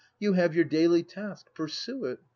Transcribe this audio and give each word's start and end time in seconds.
You 0.17 0.33
have 0.33 0.55
your 0.55 0.65
daily 0.65 1.03
task; 1.03 1.53
pursue 1.53 2.05
it! 2.05 2.21